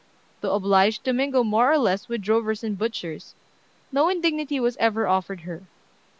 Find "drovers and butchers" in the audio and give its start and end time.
2.23-3.35